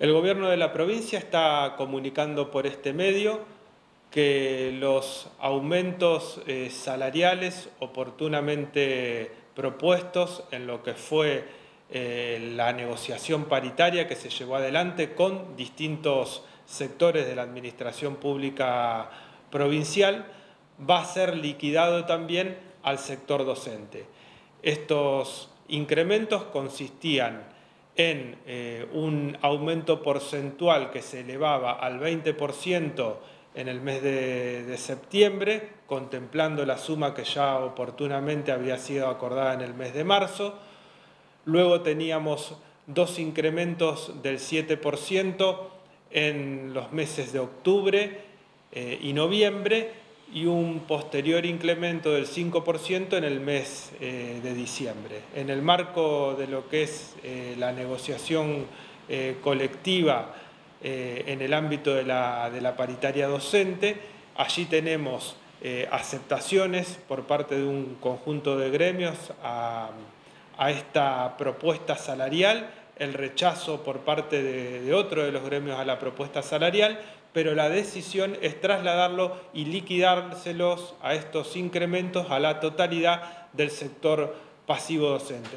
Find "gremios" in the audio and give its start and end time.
68.70-69.18, 75.42-75.80